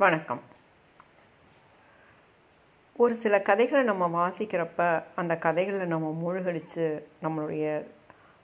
[0.00, 0.40] வணக்கம்.
[2.96, 6.84] ஒரு சில கதைகளை நம்ம வாசிக்கிறப்ப அந்த கதைகளை நம்ம மூழ்கடிச்சு
[7.22, 7.64] நம்மளுடைய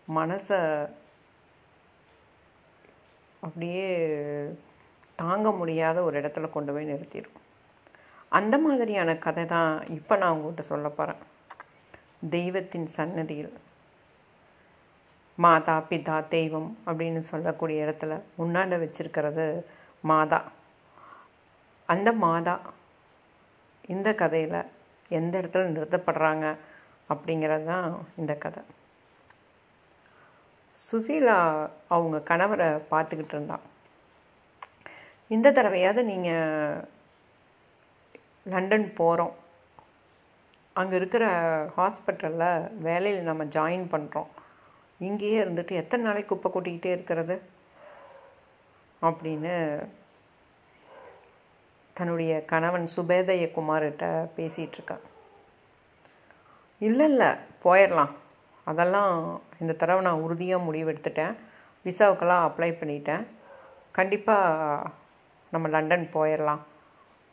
[0.09, 0.59] மனசை
[3.43, 3.85] அப்படியே
[5.17, 7.39] தாங்க முடியாத ஒரு இடத்துல கொண்டு போய் நிறுத்திடும்
[8.29, 11.23] அந்த மாதிரியான கதை தான் இப்போ நான் உங்கள்கிட்ட சொல்ல போகிறேன்
[12.31, 13.53] தெய்வத்தின் சன்னதியில்
[15.39, 19.49] மாதா பிதா தெய்வம் அப்படின்னு சொல்லக்கூடிய இடத்துல முன்னாடி வச்சுருக்கிறது
[20.05, 20.43] மாதா.
[21.89, 22.55] அந்த மாதா
[23.89, 24.59] இந்த கதையில்
[25.11, 26.47] எந்த இடத்துல நிறுத்தப்படுறாங்க
[27.09, 28.63] அப்படிங்கிறது தான் இந்த கதை.
[30.79, 31.37] சுசீலா
[31.89, 33.65] அவங்க கணவரை பார்த்துக்கிட்டு இருந்தான்
[35.31, 36.81] இந்த தடவையாவது நீங்கள்
[38.47, 39.35] லண்டன் போகிறோம்
[40.73, 41.25] அங்கே இருக்கிற
[41.77, 44.31] ஹாஸ்பிட்டலில் வேலையில் நம்ம ஜாயின் பண்ணுறோம்
[45.01, 47.37] இங்கேயே இருந்துட்டு எத்தனை நாளைக்கு குப்பை கொட்டிக்கிட்டே இருக்கிறது?
[49.03, 49.55] அப்படின்னு
[51.95, 54.05] தன்னுடைய கணவன் சுபேதய குமார்கிட்ட
[54.37, 54.97] பேசிகிட்டு
[56.81, 57.31] இல்லை இல்லை
[57.65, 58.13] போயிடலாம்
[58.65, 59.13] அதெல்லாம்
[59.61, 61.35] இந்த தடவை நான் உறுதியாக முடிவெடுத்துட்டேன்.
[61.85, 63.25] விசாவுக்கெல்லாம் அப்ளை பண்ணிட்டேன்.
[63.93, 64.91] கண்டிப்பாக
[65.51, 66.63] நம்ம லண்டன் போயிடலாம்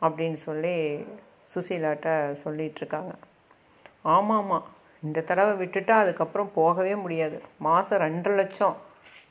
[0.02, 0.74] அப்படின்னு சொல்லி
[1.52, 2.08] சுசீலாட்ட
[2.44, 3.12] சொல்லிகிட்ருக்காங்க.
[4.02, 4.66] ஆமாம் ஆமாம்
[5.02, 7.42] இந்த தடவை விட்டுட்டா அதுக்கப்புறம் போகவே முடியாது.
[7.58, 8.76] மாதம் ரெண்டரை லட்சம்.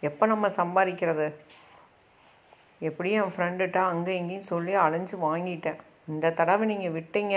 [0.02, 1.27] எப்போ நம்ம சம்பாதிக்கிறது?
[2.87, 5.79] எப்படியும் என் ஃப்ரெண்டுகிட்ட அங்கே இங்கேயும் சொல்லி அலைஞ்சு வாங்கிட்டேன்.
[6.11, 7.35] இந்த தடவை நீங்கள் விட்டீங்க.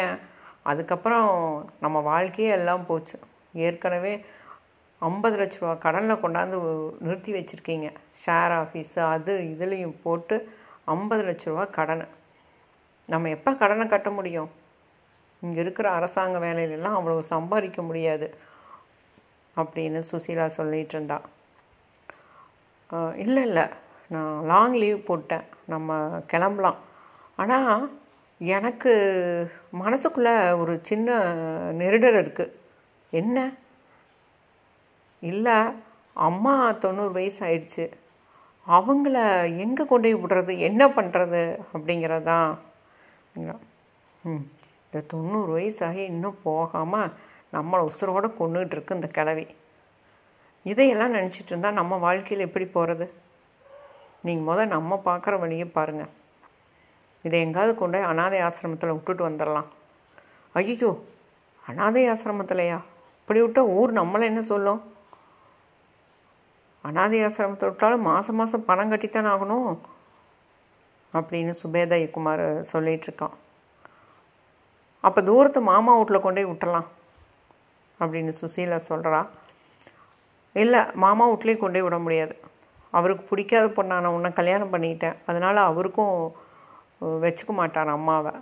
[0.71, 1.29] அதுக்கப்புறம்
[1.85, 3.17] நம்ம வாழ்க்கையே எல்லாம் போச்சு.
[3.67, 4.13] ஏற்கனவே
[5.09, 6.59] ஐம்பது லட்ச ரூபா கடனில் கொண்டாந்து
[7.05, 7.89] நிறுத்தி வச்சுருக்கீங்க.
[8.25, 10.37] ஷேர் ஆஃபீஸு அது இதுலேயும் போட்டு
[10.95, 12.07] ஐம்பது லட்ச ரூபா கடனை.
[13.13, 14.51] நம்ம எப்போ கடனை கட்ட முடியும்?
[15.45, 18.29] இங்கே இருக்கிற அரசாங்க வேலையிலலாம் அவ்வளோ சம்பாதிக்க முடியாது.
[19.61, 21.19] அப்படின்னு சுசீலா சொல்லிகிட்டு இருந்தா.
[23.25, 23.67] இல்லை இல்லை.
[24.15, 25.47] நான் லாங் லீவ் போட்டேன்.
[25.67, 25.99] நம்ம
[26.33, 26.79] கிளம்பலாம்.
[27.39, 27.85] ஆனால்
[28.41, 28.93] எனக்கு
[29.83, 31.09] மனசுக்குள்ளே ஒரு சின்ன
[31.81, 32.55] நெருடல் இருக்குது
[33.13, 33.39] என்ன?
[35.23, 35.57] இல்லை
[36.17, 37.85] அம்மா தொண்ணூறு வயசு ஆயிடுச்சு.
[38.67, 39.17] அவங்கள
[39.65, 40.53] எங்கே கொண்டு போய் விடுறது?
[40.69, 42.51] என்ன பண்ணுறது அப்படிங்கிறது தான்
[44.25, 44.45] ம்.
[44.85, 47.13] இந்த தொண்ணூறு வயசாகி இன்னும் போகாமல்
[47.53, 49.47] நம்மளை உசுரோடு கொண்டுகிட்டு இருக்கு இந்த கிழவி.
[50.67, 53.07] இதையெல்லாம் நினச்சிட்டு இருந்தால் நம்ம வாழ்க்கையில் எப்படி போகிறது
[54.27, 56.13] நீங்கள் முதல் நம்ம பார்க்குற வழியை பாருங்கள்
[57.25, 59.69] இதை எங்காவது கொண்டு போய் அனாதை ஆசிரமத்தில் விட்டுட்டு வந்துடலாம்.
[60.55, 60.91] ஐயோ
[61.65, 62.79] அனாதை ஆசிரமத்திலையா?
[63.21, 64.81] இப்படி விட்டால் ஊர் நம்மளை என்ன சொல்லும்?
[66.85, 69.71] அனாதை ஆசிரமத்தை விட்டாலும் மாதம் மாதம் பணம் கட்டித்தானே ஆகணும்
[71.15, 73.37] அப்படின்னு சுபேதா குமார் சொல்லிகிட்ருக்கான்
[75.05, 76.53] அப்போ தூரத்து மாமா வீட்டில் கொண்டு போய்
[78.01, 79.21] அப்படின்னு சுசீலா சொல்கிறா
[80.57, 82.35] இல்லை மாமா வீட்லேயும் கொண்டு போய் விட முடியாது.
[82.99, 85.17] அவருக்கு பிடிக்காத பொண்ணா நான் உன்னை கல்யாணம் பண்ணிட்டேன்.
[85.29, 86.17] அதனால் அவருக்கும்
[87.25, 88.35] வச்சுக்க மாட்டார் அம்மாவை.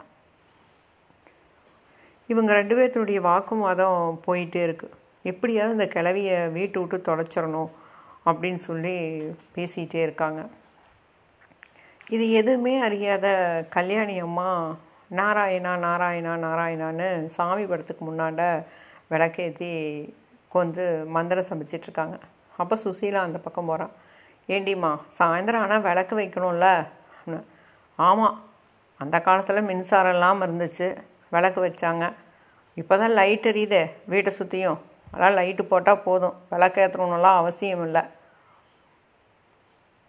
[2.32, 4.98] இவங்க ரெண்டு பேர்த்தினுடைய வாக்குவாதம் போயிட்டே இருக்குது
[5.30, 7.70] எப்படியாவது இந்த கிளவியை வீட்டு விட்டு தொலைச்சிடணும்
[8.30, 8.96] அப்படின்னு சொல்லி
[9.54, 10.40] பேசிகிட்டே இருக்காங்க.
[12.14, 13.26] இது எதுவுமே அறியாத
[13.76, 14.48] கல்யாணி அம்மா
[15.20, 18.42] நாராயணா நாராயணா நாராயணான்னு சாமி படத்துக்கு முன்னாண்ட
[19.12, 19.70] விளக்கேற்றி
[20.54, 20.84] கொந்து
[21.16, 22.16] மந்திரம் சமைச்சிட்ருக்காங்க
[22.62, 23.92] அப்போ சுசீலா அந்த பக்கம் போகிறான்
[24.56, 26.68] ஏண்டிம்மா சாயந்தரம் ஆனால் விளக்கு வைக்கணும்ல?
[27.98, 28.36] ஆமாம்
[29.00, 30.88] அந்த காலத்தில் மின்சாரம் இல்லாமல் இருந்துச்சு
[31.34, 32.04] விளக்கு வச்சாங்க.
[32.80, 34.80] இப்போ தான் லைட் எரியுதே வீட்டை சுற்றியும்
[35.12, 38.02] அதெல்லாம் லைட்டு போட்டால் போதும் விளக்கு ஏற்றணும்லாம் அவசியம் இல்லை.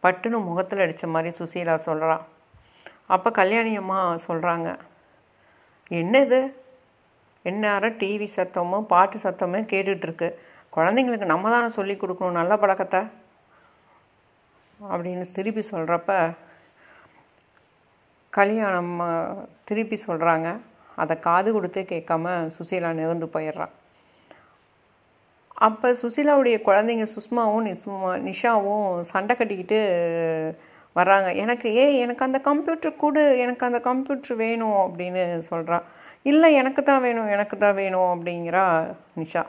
[0.03, 2.23] பட்டுன்னு முகத்தில் அடித்த மாதிரி சுசீலா சொல்கிறான்
[3.13, 4.69] அப்போ கல்யாணி அம்மா சொல்கிறாங்க
[5.99, 6.39] என்னது
[7.49, 10.27] எந்நேரம் டிவி சத்தமும் பாட்டு சத்தமும் கேட்டுட்ருக்கு
[10.75, 13.01] குழந்தைங்களுக்கு நம்ம தானே சொல்லி கொடுக்கணும் நல்ல பழக்கத்தை?
[14.91, 16.11] அப்படின்னு திருப்பி சொல்கிறப்ப
[18.33, 18.94] கல்யாணம்
[19.69, 20.47] திருப்பி சொல்கிறாங்க
[21.01, 23.73] அதை காது கொடுத்து கேட்காம சுசீலா நிகழ்ந்து போயிடுறான்
[25.67, 29.79] அப்போ சுசீலாவுடைய குழந்தைங்க சுஷ்மாவும் நிஸ்மா நிஷாவும் சண்டை கட்டிக்கிட்டு
[30.95, 31.29] வர்றாங்க.
[31.44, 33.21] எனக்கு ஏ எனக்கு அந்த கம்ப்யூட்டர் கொடு.
[33.44, 35.85] எனக்கு அந்த கம்ப்யூட்டர் வேணும் அப்படின்னு சொல்கிறான்
[36.31, 37.30] இல்லை எனக்கு தான் வேணும்.
[37.35, 38.65] எனக்கு தான் வேணும் அப்படிங்கிறா
[39.21, 39.44] நிஷா.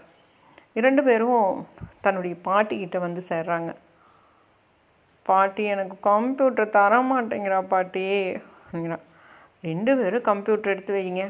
[0.81, 1.67] இரண்டு பேரும்
[2.05, 3.71] தன்னுடைய பாட்டிக்கிட்ட வந்து சேர்றாங்க.
[5.29, 8.05] பாட்டி எனக்கு கம்ப்யூட்டர் தர மாட்டேங்கிறா பாட்டி.
[8.63, 9.05] அப்படிங்கிறான்
[9.69, 11.25] ரெண்டு பேரும் கம்ப்யூட்டர் எடுத்து வைங்க.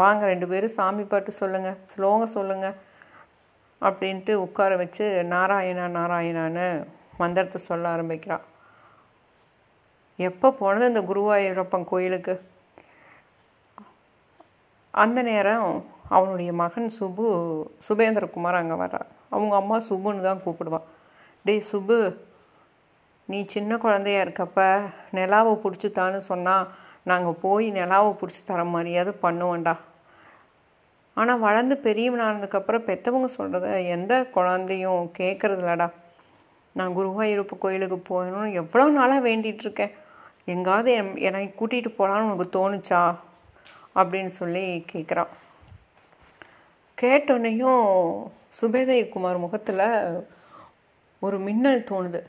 [0.00, 2.76] வாங்க ரெண்டு பேரும் சாமி பாட்டு சொல்லுங்கள் ஸ்லோகம் சொல்லுங்கள்
[3.82, 6.66] அப்படின்ட்டு உட்கார வச்சு நாராயணா நாராயணான்னு
[7.20, 8.44] மந்திரத்தை சொல்ல ஆரம்பிக்கிறாள்
[10.18, 12.34] எப்போ போனது இந்த குருவாயூரப்பன் கோயிலுக்கு?
[14.94, 15.68] அந்த நேரம்
[16.16, 17.26] அவனுடைய மகன் சுபு
[17.86, 20.86] சுபேந்திரகுமார் அங்கே வர்றார் அவங்க அம்மா சுபுன்னு தான் கூப்பிடுவான்
[21.44, 21.98] டேய் சுபு
[23.30, 24.60] நீ சின்ன குழந்தையா இருக்கப்ப
[25.10, 26.70] நிலாவை பிடிச்சித்தான்னு சொன்னால்
[27.04, 29.74] நாங்கள் போய் நிலாவை பிடிச்சி தர மாதிரியாவது பண்ணுவோண்டா
[31.16, 35.88] ஆனால் வளர்ந்து பெரியவனானதுக்கப்புறம் பெற்றவங்க சொல்கிறத எந்த குழந்தையும் கேட்குறதில்லடா
[36.76, 39.94] நான் குருவாயூரப்பு கோயிலுக்கு போகணும்னு எவ்வளோ நாளாக வேண்டிகிட்ருக்கேன்
[40.44, 43.00] எங்காவது என் என்னை கூட்டிகிட்டு போகலான்னு உனக்கு தோணுச்சா?
[43.94, 45.30] அப்படின்னு சொல்லி கேட்குறான்
[46.98, 47.84] கேட்டோன்னையும்
[48.60, 49.84] சுபேதய குமார் முகத்தில்
[51.22, 52.20] ஒரு மின்னல் தோணுது.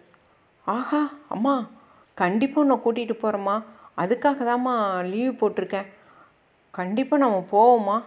[0.65, 1.69] ஆஹா அம்மா
[2.13, 3.63] கண்டிப்பாக உன்னை கூட்டிகிட்டு போகிறேம்மா
[3.97, 5.87] அதுக்காக தாம்மா லீவ் போட்டிருக்கேன்.
[6.71, 8.03] கண்டிப்பாக நம்ம போவோம்மா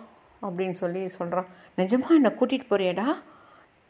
[0.46, 1.46] அப்படின்னு சொல்லி சொல்கிறான்
[1.76, 3.06] நிஜமா என்னை கூட்டிகிட்டு போறியாடா?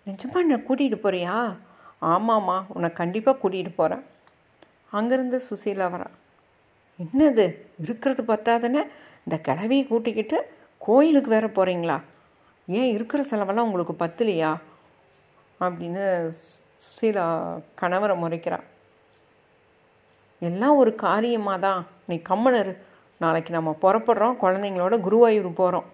[0.06, 1.56] நிஜமாக என்னை கூட்டிகிட்டு போறியா?
[2.02, 4.04] ஆமாம்மா உன்னை கண்டிப்பாக கூட்டிகிட்டு போகிறேன்
[4.92, 6.06] அங்கேருந்து சுசீலா வரா.
[6.98, 8.82] என்னது இருக்கிறது பத்தாதுன்னு?
[9.24, 12.00] இந்த கிழவியை கூட்டிக்கிட்டு கோயிலுக்கு வேற போகிறீங்களா
[12.66, 14.56] ஏன் இருக்கிற செலவெல்லாம் உங்களுக்கு பத்தலையா?
[15.60, 16.32] அப்படின்னு
[16.84, 17.26] சுசீலா
[17.80, 18.66] கணவரை முறைக்கிறாள்
[20.40, 22.76] எல்லாம் ஒரு காரியமாக தான் நீ கம்மனர்
[23.18, 24.38] நாளைக்கு நம்ம புறப்படுறோம்.
[24.40, 25.84] குழந்தைங்களோட குருவாயூர் போகிறோம்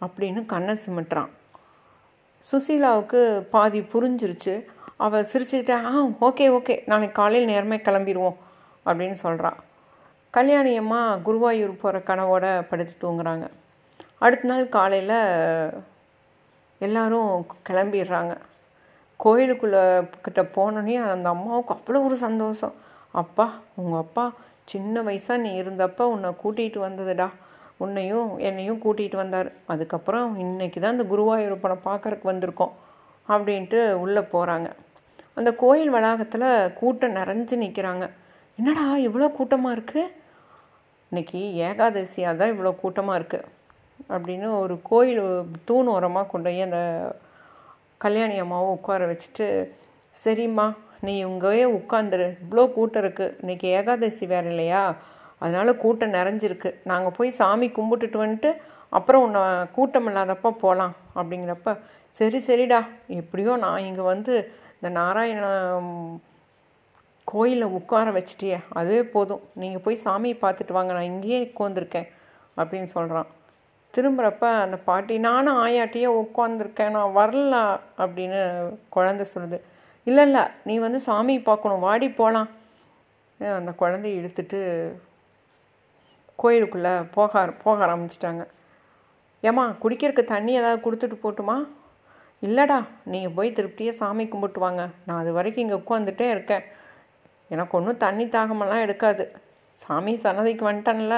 [0.00, 1.30] அப்படின்னு கண்ணை சிமிட்டுறான்.
[2.50, 4.54] சுசீலாவுக்கு பாதி புரிஞ்சிருச்சு.
[4.96, 6.82] அவள் சிரிச்சுக்கிட்டே ஆ ஓகே ஓகே.
[6.86, 8.38] நாளைக்கு காலையில் நேரமே கிளம்பிடுவோம்
[8.86, 9.56] அப்படின்னு சொல்கிறான்
[10.30, 13.46] கல்யாணி அம்மா குருவாயூர் போகிற கனவோட படுத்து தூங்குறாங்க.
[14.18, 15.18] அடுத்த நாள் காலையில்
[16.78, 18.34] எல்லாரும் கிளம்பிடுறாங்க.
[19.20, 19.82] கோயிலுக்குள்ளே
[20.24, 22.74] கிட்ட போனோடனே அந்த அம்மாவுக்கு அவ்வளோ ஒரு சந்தோஷம்.
[23.22, 23.46] அப்பா
[23.80, 24.24] உங்கள் அப்பா
[24.64, 27.28] சின்ன வயசாக நீ இருந்தப்போ உன்னை கூட்டிகிட்டு வந்ததுடா.
[27.76, 29.48] உன்னையும் என்னையும் கூட்டிகிட்டு வந்தார்.
[29.72, 32.74] அதுக்கப்புறம் இன்றைக்கி தான் இந்த படம் பார்க்கறக்கு வந்திருக்கோம்.
[33.28, 34.68] அப்படின்ட்டு உள்ளே போகிறாங்க
[35.36, 36.48] அந்த கோயில் வளாகத்தில்
[36.80, 38.04] கூட்டம் நிறைஞ்சு நிற்கிறாங்க
[38.58, 40.14] என்னடா இவ்வளோ கூட்டமாக இருக்குது
[41.12, 43.46] இன்றைக்கி ஏகாதசியாக தான் இவ்வளோ கூட்டமாக இருக்குது
[44.10, 45.20] அப்படின்னு ஒரு கோயில்
[45.64, 46.80] தூண் ஓரமாக கொண்டு போய் அந்த
[48.04, 49.46] கல்யாணி அம்மாவும் உட்கார வச்சுட்டு
[50.24, 50.66] சரிம்மா
[51.06, 52.26] நீ இங்கேயே உட்காந்துரு.
[52.44, 54.82] இவ்வளோ கூட்டம் இருக்குது இன்றைக்கி ஏகாதசி வேறு இல்லையா?
[55.42, 56.70] அதனால் கூட்டம் நிறைஞ்சிருக்கு.
[56.90, 58.50] நாங்கள் போய் சாமி கும்பிட்டுட்டு வந்துட்டு
[58.98, 59.42] அப்புறம் உன்னை
[59.76, 61.74] கூட்டம் இல்லாதப்போ போகலாம் அப்படிங்கிறப்ப
[62.18, 62.80] சரி சரிடா.
[63.20, 64.34] எப்படியோ நான் இங்கே வந்து
[64.76, 65.46] இந்த நாராயண
[67.24, 68.58] கோயிலில் உட்கார வச்சிட்டியே.
[68.78, 69.42] அதுவே போதும்.
[69.62, 70.92] நீங்கள் போய் சாமியை பார்த்துட்டு வாங்க.
[70.92, 72.08] நான் இங்கேயே உட்காந்துருக்கேன்.
[72.60, 73.28] அப்படின்னு சொல்கிறான்
[73.94, 77.56] திரும்புகிறப்ப அந்த பாட்டி நானும் ஆயாட்டியே உட்காந்துருக்கேன் நான் வரல
[78.02, 78.40] அப்படின்னு
[78.96, 79.58] குழந்தை சொல்லுது.
[80.10, 82.50] இல்லை இல்லை நீ வந்து சாமி பார்க்கணும் வாடி போகலாம்
[83.58, 84.60] அந்த குழந்தைய இழுத்துட்டு
[86.42, 88.42] கோயிலுக்குள்ளே போக போக ஆரம்பிச்சிட்டாங்க.
[89.48, 91.56] ஏம்மா குடிக்கிறதுக்கு தண்ணி ஏதாவது கொடுத்துட்டு போட்டுமா?
[92.46, 92.78] இல்லைடா
[93.12, 94.82] நீங்கள் போய் திருப்தியாக சாமி கும்பிட்டு வாங்க.
[95.06, 96.64] நான் அது வரைக்கும் இங்கே உட்காந்துட்டே இருக்கேன்.
[97.54, 99.24] எனக்கு ஒன்றும் தண்ணி தாகமெல்லாம் எடுக்காது.
[99.84, 101.16] சாமி சன்னதிக்கு வந்துட்டேன்ல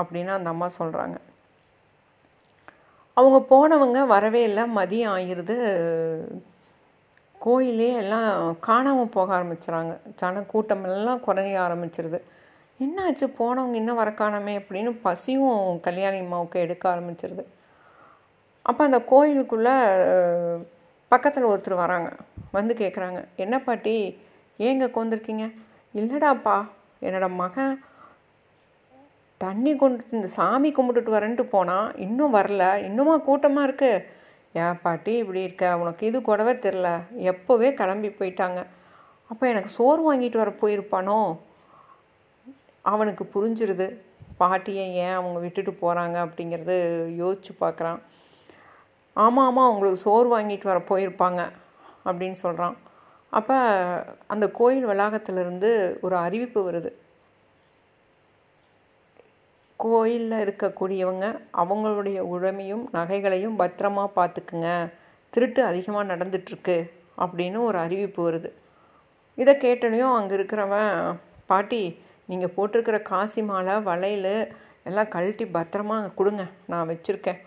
[0.00, 1.16] அப்படின்னு அந்த அம்மா சொல்கிறாங்க
[3.14, 5.56] அவங்க போனவங்க வரவே இல்லை மதியம் ஆயிடுது.
[7.38, 9.92] கோயிலே எல்லாம் காணாமல் போக ஆரம்பிச்சுறாங்க.
[10.16, 12.18] ஜன கூட்டமெல்லாம் குறைய ஆரம்பிச்சிருது.
[12.84, 13.26] என்னாச்சு?
[13.38, 17.44] போனவங்க இன்னும் வர காணாமே அப்படின்னு பசியும் கல்யாணி அம்மாவுக்கு எடுக்க ஆரம்பிச்சிருது.
[18.62, 19.74] அப்போ அந்த கோயிலுக்குள்ளே
[21.08, 22.10] பக்கத்தில் ஒருத்தர் வராங்க.
[22.52, 24.18] வந்து கேட்குறாங்க என்ன பாட்டி?
[24.58, 25.44] ஏங்க கொந்திருக்கீங்க
[25.94, 26.56] இல்லைடாப்பா
[27.02, 27.72] என்னோட மகன்
[29.40, 32.64] தண்ணி கொண்டு இந்த சாமி கும்பிட்டுட்டு வரேன்ட்டு போனால் இன்னும் வரல.
[32.88, 34.04] இன்னுமா கூட்டமாக இருக்குது
[34.62, 35.78] ஏன் பாட்டி இப்படி இருக்க?
[35.82, 36.88] உனக்கு இது கூடவே தெரில
[37.32, 38.60] எப்போவே கிளம்பி போயிட்டாங்க.
[39.30, 41.18] அப்போ எனக்கு சோறு வாங்கிட்டு வர போயிருப்பானோ?
[42.84, 43.88] அவனுக்கு புரிஞ்சிருது.
[44.40, 46.76] பாட்டியை ஏன் அவங்க விட்டுட்டு போகிறாங்க அப்படிங்கிறது
[47.22, 48.00] யோசிச்சு பார்க்குறான்
[49.16, 51.40] ஆமாம் ஆமாம் அவங்களுக்கு சோறு வாங்கிட்டு வர போயிருப்பாங்க
[52.04, 52.74] அப்படின்னு சொல்கிறான்
[53.32, 53.56] அப்போ
[54.26, 56.90] அந்த கோயில் வளாகத்திலிருந்து ஒரு அறிவிப்பு வருது.
[59.76, 61.26] கோயிலில் இருக்கக்கூடியவங்க
[61.62, 64.68] அவங்களுடைய உடைமையும் நகைகளையும் பத்திரமா பார்த்துக்குங்க.
[65.30, 66.76] திருட்டு அதிகமாக நடந்துட்டுருக்கு
[67.24, 68.50] அப்படின்னு ஒரு அறிவிப்பு வருது.
[69.34, 71.16] இதை கேட்டனையும் அங்கே இருக்கிறவன்
[71.46, 71.80] பாட்டி
[72.26, 74.52] நீங்கள் போட்டிருக்கிற காசி மாலை வளையல்
[74.88, 76.44] எல்லாம் கழட்டி பத்திரமா கொடுங்க.
[76.66, 77.40] நான் வச்சுருக்கேன்.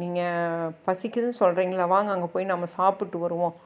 [0.00, 3.56] நீங்கள் பசிக்குதுன்னு சொல்கிறீங்களா வாங்க அங்கே போய் நம்ம சாப்பிட்டு வருவோம்.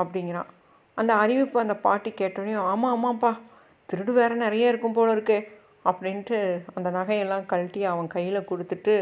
[0.00, 0.50] அப்படிங்கிறான்.
[0.94, 3.32] அந்த அறிவிப்பு அந்த பாட்டி கேட்டோடனே ஆமாம் ஆமாப்பா.
[3.90, 5.38] திருடு வேறு நிறைய இருக்கும் போல இருக்கே.
[5.84, 6.38] அப்படின்ட்டு
[6.74, 8.96] அந்த நகையெல்லாம் கழட்டி அவன் கையில் கொடுத்துட்டு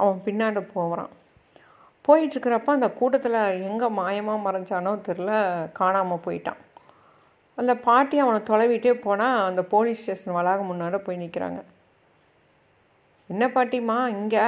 [0.00, 1.12] அவன் பின்னாடி போகிறான்
[2.08, 5.30] போயிட்டுருக்கிறப்ப அந்த கூட்டத்தில் எங்கே மாயமாக மறைஞ்சானோ தெரில
[5.72, 6.60] காணாமல் போயிட்டான்.
[7.58, 11.60] அந்த பாட்டி அவனை தொலைவிட்டே போனால் அந்த போலீஸ் ஸ்டேஷன் வளாகம் முன்னாடி போய் நிற்கிறாங்க
[13.30, 14.46] என்ன பாட்டிம்மா இங்கே?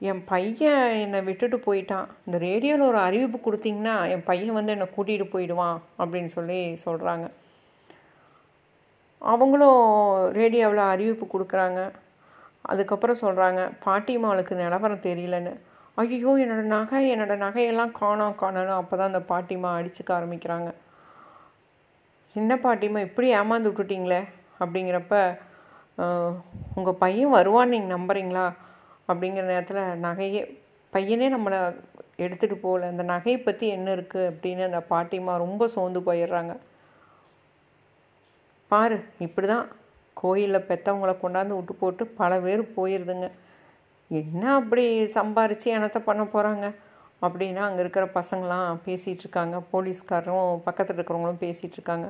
[0.00, 2.08] என் பையன் என்னை விட்டுட்டு போயிட்டான்.
[2.26, 7.26] இந்த ரேடியோவில் ஒரு அறிவிப்பு கொடுத்தீங்கன்னா என் பையன் வந்து என்னை கூட்டிகிட்டு போயிடுவான் அப்படின்னு சொல்லி சொல்கிறாங்க
[9.30, 9.80] அவங்களும்
[10.38, 11.80] ரேடியோவில் அறிவிப்பு கொடுக்குறாங்க.
[12.70, 15.52] அதுக்கப்புறம் சொல்கிறாங்க பாட்டிமாவுக்கு நிலவரம் தெரியலன்னு.
[16.02, 20.70] ஐயோ என்னோடய நகை என்னோடய நகையெல்லாம் காணோம் காணணும் அப்போ தான் அந்த பாட்டிமா அடிச்சுக்க ஆரம்பிக்கிறாங்க.
[22.40, 24.20] என்ன பாட்டிமா இப்படி ஏமாந்து விட்டுட்டிங்களே?
[24.62, 25.14] அப்படிங்கிறப்ப
[26.78, 28.46] உங்கள் பையன் வருவான்னு நீங்கள் நம்புறீங்களா?
[29.08, 30.42] அப்படிங்கிற நேரத்தில் நகையே
[30.94, 31.58] பையனே நம்மளை
[32.24, 32.88] எடுத்துகிட்டு போகல.
[32.92, 36.54] அந்த நகையை பற்றி என்ன இருக்குது அப்படின்னு அந்த பாட்டிமா ரொம்ப சோர்ந்து போயிடுறாங்க.
[38.72, 39.66] பாரு இப்படி தான்
[40.20, 43.28] கோயிலில் பெற்றவங்கள கொண்டாந்து விட்டு போட்டு பல பேர் போயிடுதுங்க
[44.10, 44.84] என்ன அப்படி
[45.18, 46.66] சம்பாரித்து என்னத்தை பண்ண போகிறாங்க
[47.26, 49.56] அப்படின்னா அங்கே இருக்கிற பசங்களாம் பேசிகிட்டு இருக்காங்க.
[49.72, 52.06] போலீஸ்காரரும் பக்கத்தில் இருக்கிறவங்களும் பேசிகிட்டு இருக்காங்க.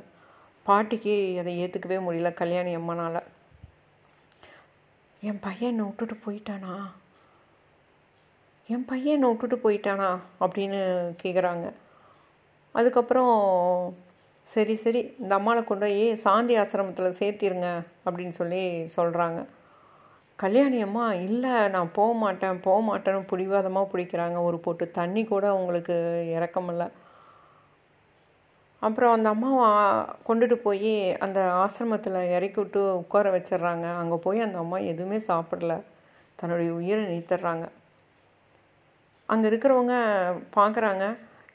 [0.67, 3.21] பாட்டிக்கு அதை ஏற்றுக்கவே முடியல கல்யாணி அம்மனால்.
[5.29, 6.75] என் பையன் என்னை விட்டுட்டு போயிட்டானா?
[8.69, 10.09] என் பையன் என்னை விட்டுட்டு போயிட்டானா?
[10.45, 10.81] அப்படின்னு
[11.23, 11.67] கேட்குறாங்க
[12.75, 13.35] அதுக்கப்புறம்
[14.47, 15.01] சரி சரி.
[15.23, 17.69] இந்த அம்மாவை கொண்டு போய் சாந்தி ஆசிரமத்தில் சேர்த்திருங்க
[18.07, 18.63] அப்படின்னு சொல்லி
[18.97, 19.41] சொல்கிறாங்க
[20.39, 22.57] கல்யாணி அம்மா இல்லை நான் போக மாட்டேன்.
[22.67, 24.39] போக மாட்டேன்னு பிடிவாதமாக பிடிக்கிறாங்க.
[24.49, 25.97] ஒரு போட்டு தண்ணி கூட அவங்களுக்கு
[26.37, 26.85] இறக்கமில்ல
[28.83, 29.67] அப்புறம் அந்த அம்மாவை
[30.29, 30.93] கொண்டுட்டு போய்
[31.25, 33.87] அந்த ஆசிரமத்தில் இறக்கி விட்டு உட்கார வச்சிடுறாங்க.
[34.01, 35.75] அங்கே போய் அந்த அம்மா எதுவுமே சாப்பிடல.
[36.39, 37.67] தன்னுடைய உயிரை நீத்துடுறாங்க
[39.29, 39.95] அங்கே இருக்கிறவங்க
[40.57, 41.05] பார்க்குறாங்க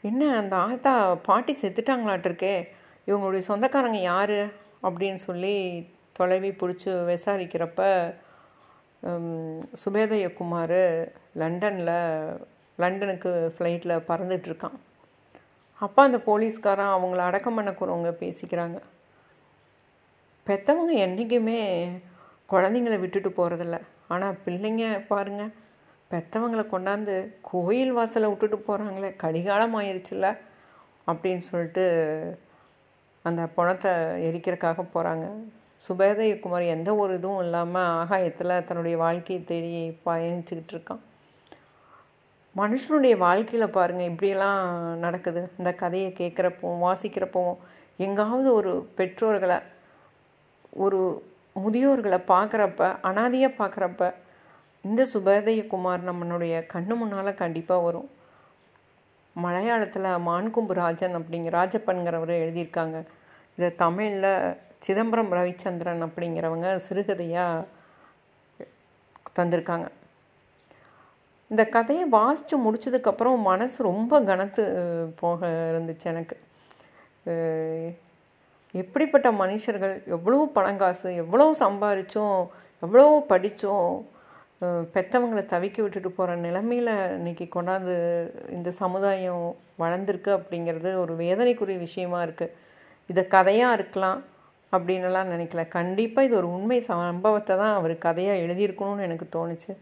[0.01, 0.94] என்ன அந்த ஆத்தா
[1.27, 2.56] பாட்டி செத்துட்டாங்களாட்டிருக்கே.
[3.08, 4.40] இவங்களுடைய சொந்தக்காரங்க யார்
[4.84, 5.56] அப்படின்னு சொல்லி
[6.20, 8.14] தொலைவி பிடிச்சி விசாரிக்கிறப்ப
[9.86, 11.92] சுபேதயகுமார் லண்டனில்
[12.80, 14.78] லண்டனுக்கு ஃப்ளைட்டில் பறந்துட்டுருக்கான்
[15.74, 18.80] அப்போ அந்த போலீஸ்காரன் அவங்கள அடக்கம் பண்ணக்குறவங்க பேசிக்கிறாங்க.
[20.48, 21.90] பெற்றவங்க என்றைக்குமே
[22.50, 25.54] குழந்தைங்கள விட்டுட்டு போகிறதில்ல ஆனால் பிள்ளைங்க பாருங்கள்
[26.12, 30.40] பெற்றவங்களை கொண்டாந்து கோயில் வாசலை விட்டுட்டு போகிறாங்களே கடிகாலம் ஆயிடுச்சுல்ல
[31.08, 31.86] அப்படின்னு சொல்லிட்டு
[33.27, 33.91] அந்த பணத்தை
[34.27, 35.27] எரிக்கிறதுக்காக போகிறாங்க
[35.86, 39.72] சுபேதயகுமார் எந்த ஒரு இதுவும் இல்லாமல் ஆகாயத்தில் தன்னுடைய வாழ்க்கையை தேடி
[40.07, 41.01] பயணிச்சுக்கிட்டு இருக்கான்.
[42.55, 44.62] மனுஷனுடைய வாழ்க்கையில் பாருங்கள் இப்படியெல்லாம்
[45.05, 45.41] நடக்குது.
[45.60, 47.43] இந்த கதையை கேட்குறப்போ வாசிக்கிறப்போ
[48.05, 49.57] எங்காவது ஒரு பெற்றோர்களை
[50.86, 51.00] ஒரு
[51.63, 54.10] முதியோர்களை பார்க்குறப்ப அனாதியாக பார்க்குறப்ப
[54.86, 58.10] இந்த சுபேதயகுமார் நம்மளுடைய கண்ணு முன்னால் கண்டிப்பாக வரும்.
[59.46, 62.98] மலையாளத்தில் மான்கும்பு ராஜன் அப்படிங்கிற ராஜப்பன்கிறவர் எழுதியிருக்காங்க.
[63.58, 64.32] இதை தமிழில்
[64.86, 67.67] சிதம்பரம் ரவிச்சந்திரன் அப்படிங்கிறவங்க சிறுகதையாக
[69.38, 69.88] தந்திருக்காங்க.
[71.51, 74.63] இந்த கதையை வாசித்து முடிச்சதுக்கப்புறம் மனசு ரொம்ப கனத்து
[75.22, 76.36] போக இருந்துச்சு எனக்கு.
[78.74, 82.39] எப்படிப்பட்ட மனுஷர்கள் எவ்வளோ பணங்காசு எவ்வளோ சம்பாரித்தோம்
[82.84, 83.94] எவ்வளோ படித்தோம்
[84.62, 87.96] பெற்றவங்களை தவிக்க விட்டுட்டு போகிற நிலமையில் இன்றைக்கி கொண்டாந்து
[88.50, 92.56] இந்த சமுதாயம் வளர்ந்துருக்கு அப்படிங்கிறது ஒரு வேதனைக்குரிய விஷயமா இருக்குது
[93.10, 94.24] இதை கதையாக இருக்கலாம்
[94.74, 95.68] அப்படின்னுலாம் நினைக்கல.
[95.68, 99.74] கண்டிப்பாக இது ஒரு உண்மை சம்பவத்தை தான் அவர் கதையாக எழுதியிருக்கணும்னு எனக்கு தோணுச்சு.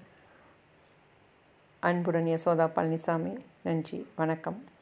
[1.84, 4.75] அன்புடன் யசோதா பழனிசாமி நன்றி வணக்கம்.